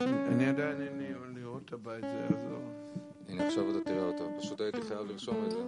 אני 0.00 0.46
עדיין 0.46 0.80
אין 0.82 0.98
לי 0.98 1.12
לראות 1.40 1.62
את 1.64 1.72
הבית, 1.72 2.00
זה 2.02 2.26
יעזור. 2.30 2.62
הנה, 3.28 3.46
עכשיו 3.46 3.70
אתה 3.70 3.84
תראה 3.84 4.02
אותו. 4.04 4.24
פשוט 4.38 4.60
הייתי 4.60 4.82
חייב 4.82 5.00
לרשום 5.00 5.44
את 5.46 5.50
זה. 5.50 5.58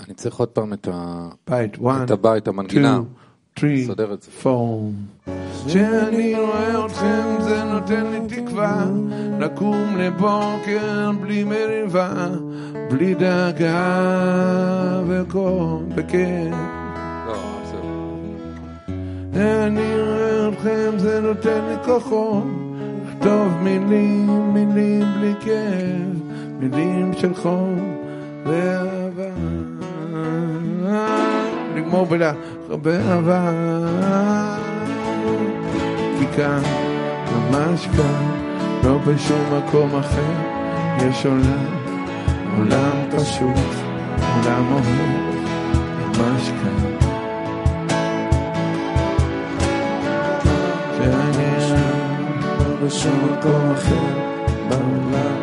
אני 0.00 0.14
צריך 0.14 0.36
עוד 0.36 0.48
פעם 0.48 0.72
את 0.72 0.88
הבית, 2.10 2.48
המנגינה. 2.48 3.00
Three, 3.56 3.88
four. 4.42 4.92
כשאני 5.66 6.34
רואה 6.38 6.86
אתכם 6.86 7.36
זה 7.40 7.64
נותן 7.64 8.06
לי 8.06 8.20
תקווה 8.28 8.84
לקום 9.40 9.96
לבוקר 9.98 11.10
בלי 11.20 11.44
מריבה, 11.44 12.28
בלי 12.90 13.14
דאגה 13.14 15.02
בכיף. 15.94 16.54
לא, 17.26 17.60
זהו. 17.70 18.18
אני 19.36 20.00
רואה 20.00 20.48
אתכם, 20.48 20.98
זה 20.98 21.20
נותן 21.20 21.64
לי 21.68 21.74
כוחות 21.84 22.44
לכתוב 23.08 23.48
מילים, 23.62 24.54
מילים 24.54 25.04
בלי 25.16 25.32
כאב, 25.40 26.22
מילים 26.60 27.12
של 27.18 27.34
חום 27.34 27.96
בלחבר 32.02 33.00
אהבה. 33.10 33.50
כי 36.18 36.26
כאן, 36.36 36.62
ממש 37.32 37.86
כאן, 37.96 38.30
לא 38.84 38.98
בשום 38.98 39.40
מקום 39.58 39.96
אחר, 39.96 40.32
יש 40.98 41.26
עולם, 41.26 41.66
עולם 42.58 43.10
פשוט, 43.10 43.74
עולם 44.18 44.72
אוהב, 44.72 44.86
ממש 46.18 46.48
כאן. 46.48 46.94
שאני 50.98 51.74
לא 52.58 52.86
בשום 52.86 53.28
מקום 53.32 53.72
אחר 53.72 54.06
בעולם, 54.68 55.33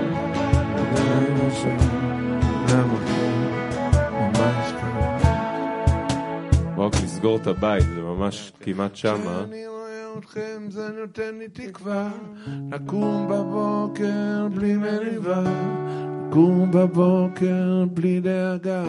נסגור 7.21 7.37
את 7.37 7.47
הבית, 7.47 7.83
זה 7.83 8.01
ממש 8.01 8.51
כמעט 8.59 8.95
שמה. 8.95 9.43
כשאני 9.45 9.67
רואה 9.67 10.13
אתכם 10.19 10.65
זה 10.69 10.89
נותן 10.89 11.35
לי 11.37 11.49
תקווה 11.49 12.11
לקום 12.71 13.27
בבוקר 13.27 14.47
בלי 14.55 14.77
מריבה, 14.77 15.43
לקום 16.29 16.71
בבוקר 16.71 17.85
בלי 17.93 18.19
דאגה. 18.19 18.83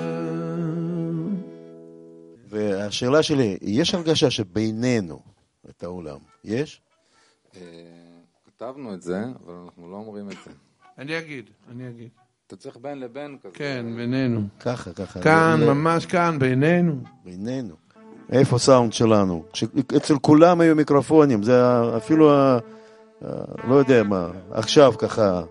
והשאלה 2.48 3.22
שלי, 3.22 3.58
יש 3.62 3.94
הרגשה 3.94 4.30
שבינינו 4.30 5.20
את 5.70 5.82
העולם? 5.82 6.18
יש? 6.44 6.82
אה, 7.56 7.60
כתבנו 8.46 8.94
את 8.94 9.02
זה, 9.02 9.24
אבל 9.44 9.54
אנחנו 9.64 9.90
לא 9.90 9.96
אומרים 9.96 10.30
את 10.30 10.36
זה. 10.44 10.50
אני 10.98 11.18
אגיד, 11.18 11.50
אני 11.70 11.88
אגיד. 11.88 12.08
אתה 12.46 12.56
צריך 12.56 12.76
בין 12.76 13.00
לבין 13.00 13.38
כזה. 13.42 13.54
כן, 13.54 13.86
בינינו. 13.96 14.40
ככה, 14.60 14.92
ככה. 14.92 15.22
כאן, 15.22 15.60
ממש 15.66 16.06
כאן, 16.06 16.38
בינינו. 16.38 17.02
בינינו. 17.24 17.81
איפה 18.32 18.56
הסאונד 18.56 18.92
שלנו? 18.92 19.44
אצל 19.96 20.18
כולם 20.18 20.60
היו 20.60 20.76
מיקרופונים, 20.76 21.42
זה 21.42 21.62
אפילו, 21.96 22.30
לא 23.68 23.74
יודע 23.74 24.02
מה, 24.02 24.28
עכשיו 24.50 24.92
ככה, 24.98 25.42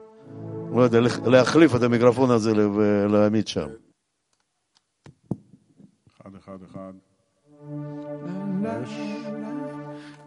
לא 0.76 0.82
יודע, 0.82 1.00
להחליף 1.26 1.76
את 1.76 1.84
המיקרופון 1.84 2.32
הזה 2.32 2.70
ולהעמיד 2.70 3.48
שם. 3.48 3.68
אחד, 6.10 6.32
אחד, 6.40 6.58
אחד. 6.72 6.94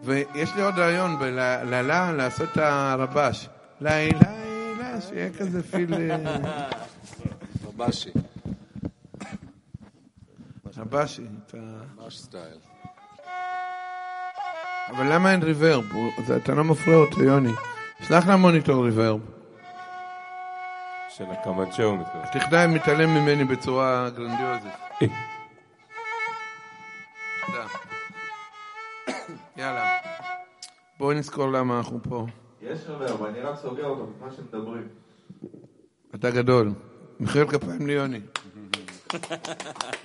ויש 0.03 0.55
לי 0.55 0.61
עוד 0.61 0.73
רעיון 0.77 1.19
בלילה 1.19 2.13
לעשות 2.13 2.49
את 2.51 2.57
הרבש. 2.57 3.49
לילה, 3.81 4.19
לילה, 4.77 5.01
שיהיה 5.01 5.33
כזה 5.33 5.63
פיל... 5.63 5.93
אה, 5.93 6.69
רבשי. 7.65 8.09
רבשי. 10.77 11.25
את 11.47 11.55
ה- 11.55 11.57
ממש 12.01 12.17
סטייל. 12.19 12.57
אבל 14.89 15.13
למה 15.13 15.31
אין 15.31 15.43
ריברב? 15.43 15.83
אתה 16.43 16.53
לא 16.55 16.63
מפריע 16.63 16.97
אותו, 16.97 17.23
יוני. 17.23 17.51
שלח 18.07 18.27
למוניטור 18.27 18.85
ריברב. 18.85 19.19
של 21.09 21.23
הקמנצ'ה 21.31 21.83
הוא 21.83 21.97
מתכוון. 21.97 22.25
תכנאי 22.33 22.67
מתעלם 22.67 23.09
ממני 23.09 23.43
בצורה 23.45 24.09
גרנדיוזית. 24.09 24.71
תודה. 27.45 27.65
יאללה. 29.57 29.97
בואו 30.99 31.13
נזכור 31.13 31.47
למה 31.51 31.77
אנחנו 31.77 31.99
פה. 32.09 32.25
יש 32.61 32.79
רוורב, 32.87 33.23
אני 33.23 33.41
רק 33.41 33.55
סוגר 33.55 33.85
אותו 33.85 34.07
בזמן 34.07 34.31
שמדברים. 34.35 34.87
אתה 36.15 36.31
גדול. 36.31 36.71
מחיאות 37.19 37.49
כפיים 37.49 37.87
ליוני. 37.87 38.19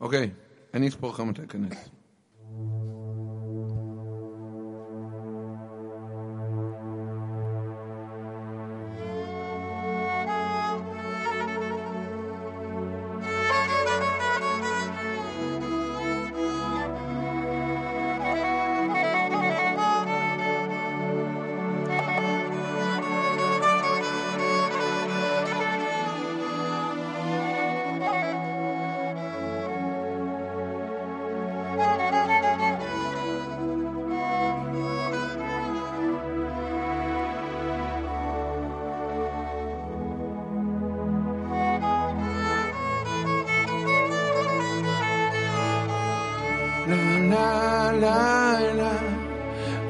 אוקיי, 0.00 0.30
אני 0.74 0.88
אספור 0.88 1.10
לך 1.10 1.20
מתי 1.20 1.42
אכנס. 1.42 1.88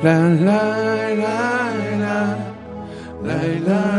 La 0.03 0.29
la 0.29 0.61
la 1.23 1.37
la 2.03 2.19
la 3.25 3.39
la 3.67 3.96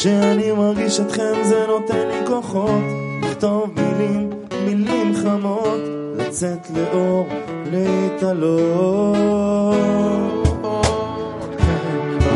כשאני 0.00 0.52
מרגיש 0.52 1.00
אתכם 1.00 1.32
זה 1.42 1.64
נותן 1.68 2.08
לי 2.08 2.26
כוחות 2.26 2.82
לכתוב 3.22 3.70
מילים, 3.76 4.30
מילים 4.64 5.14
חמות 5.22 5.80
לצאת 6.16 6.70
לאור, 6.74 7.28
להתעלות. 7.72 8.68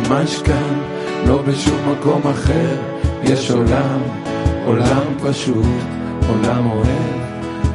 ממש 0.09 0.43
כאן, 0.43 0.81
לא 1.27 1.43
בשום 1.43 1.93
מקום 1.93 2.27
אחר, 2.27 2.77
יש 3.23 3.51
עולם, 3.51 4.01
עולם 4.67 5.19
פשוט, 5.23 5.67
עולם 6.29 6.71
אוהב, 6.71 7.17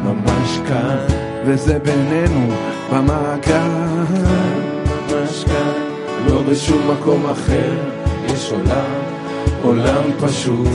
ממש 0.03 0.59
כאן, 0.67 1.05
וזה 1.45 1.79
בינינו 1.79 2.47
במעגל. 2.93 3.69
ממש 5.09 5.43
כאן, 5.43 5.73
לא 6.27 6.41
בשום 6.41 6.91
מקום 6.91 7.25
אחר, 7.25 7.77
יש 8.25 8.51
עולם, 8.51 9.06
עולם 9.63 10.03
פשוט, 10.21 10.67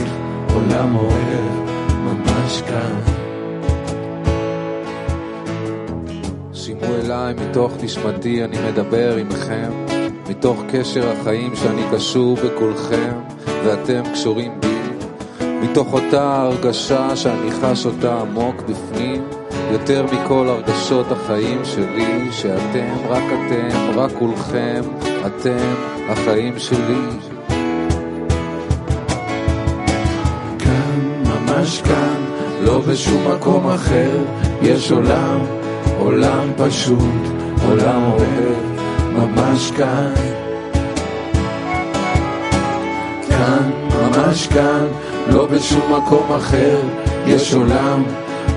עולם 0.53 0.95
אוהב, 0.95 1.69
ממש 2.03 2.61
כאן. 2.61 2.99
שימו 6.53 6.85
אליי 6.85 7.33
מתוך 7.33 7.71
נשמתי 7.83 8.43
אני 8.43 8.57
מדבר 8.71 9.15
עמכם. 9.15 9.71
מתוך 10.29 10.61
קשר 10.71 11.11
החיים 11.11 11.55
שאני 11.55 11.81
קשור 11.93 12.35
בכולכם 12.35 13.11
ואתם 13.65 14.01
קשורים 14.13 14.51
בי. 14.61 14.67
מתוך 15.61 15.93
אותה 15.93 16.41
הרגשה 16.41 17.15
שאני 17.15 17.51
חש 17.51 17.85
אותה 17.85 18.21
עמוק 18.21 18.55
בפנים. 18.61 19.23
יותר 19.71 20.05
מכל 20.05 20.47
הרגשות 20.49 21.11
החיים 21.11 21.65
שלי 21.65 22.31
שאתם, 22.31 22.95
רק 23.09 23.23
אתם, 23.23 23.99
רק 23.99 24.11
כולכם, 24.19 24.81
אתם 25.25 25.73
החיים 26.09 26.59
שלי 26.59 27.32
ממש 31.63 31.81
כאן, 31.81 32.23
לא 32.61 32.79
בשום 32.79 33.31
מקום 33.31 33.69
אחר, 33.69 34.17
יש 34.61 34.91
עולם, 34.91 35.39
עולם 35.99 36.51
פשוט, 36.57 37.21
עולם 37.67 38.03
אוהב, 38.03 38.57
ממש 39.13 39.71
כאן. 39.77 40.13
כאן, 43.29 43.71
ממש 44.01 44.47
כאן, 44.47 44.87
לא 45.27 45.45
בשום 45.45 45.93
מקום 45.93 46.33
אחר, 46.37 46.79
יש 47.25 47.53
עולם, 47.53 48.03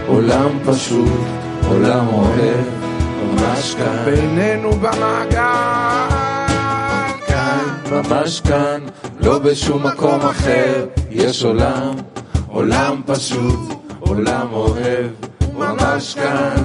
עולם 0.06 0.58
פשוט, 0.64 1.26
עולם 1.68 2.06
אוהב, 2.12 2.66
ממש 3.24 3.74
כאן. 3.74 4.04
בינינו 4.04 4.70
במעגל, 4.72 6.08
כאן, 7.26 7.68
ממש 7.90 8.40
כאן, 8.40 8.80
לא 9.20 9.38
בשום 9.38 9.86
מקום 9.86 10.20
אחר, 10.20 10.86
יש 11.10 11.44
עולם, 11.44 11.94
עולם 12.56 13.00
פשוט, 13.06 13.58
עולם 14.00 14.48
אוהב, 14.52 15.10
ממש 15.54 16.14
כאן. 16.14 16.62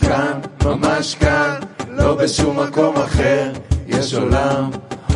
כאן, 0.00 0.40
ממש 0.64 1.14
כאן, 1.14 1.54
לא 1.88 2.14
בשום 2.14 2.60
מקום 2.60 2.96
אחר, 2.96 3.52
יש 3.86 4.14
עולם, 4.14 4.70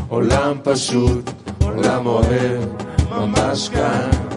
עולם 0.09 0.57
פשוט, 0.65 1.31
עולם 1.63 2.07
אוהב, 2.07 2.63
ממש 3.11 3.69
כאן. 3.69 4.30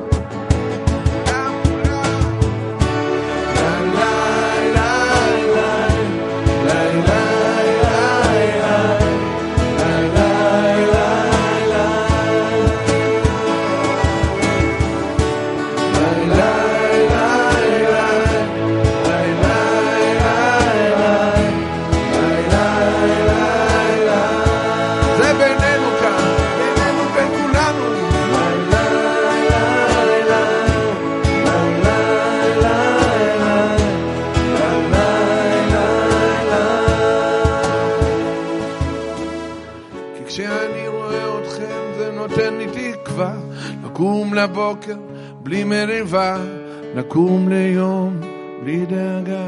תקווה 43.14 43.34
לקום 43.86 44.34
לבוקר 44.34 44.96
בלי 45.44 45.64
מריבה, 45.64 46.38
לקום 46.96 47.50
ליום 47.50 48.20
בלי 48.64 48.86
דאגה. 48.86 49.46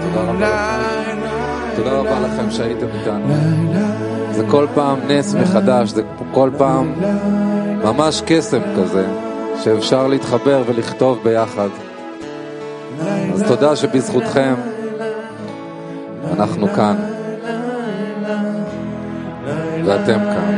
תודה 0.00 0.22
רבה 0.22 0.32
לכם. 0.38 1.18
תודה 1.76 1.92
רבה 1.92 2.20
לכם 2.20 2.50
שהייתם 2.50 2.86
איתנו. 3.00 3.34
זה 4.32 4.44
כל 4.50 4.66
פעם 4.74 4.98
נס 5.08 5.34
מחדש, 5.34 5.90
זה 5.90 6.02
כל 6.32 6.50
פעם 6.58 6.92
ממש 7.84 8.22
קסם 8.26 8.60
כזה, 8.76 9.06
שאפשר 9.62 10.06
להתחבר 10.06 10.62
ולכתוב 10.66 11.18
ביחד. 11.24 11.68
אז 13.34 13.42
תודה 13.48 13.76
שבזכותכם 13.76 14.54
אנחנו 16.40 16.68
כאן, 16.68 16.96
ואתם 19.84 20.18
כאן. 20.18 20.49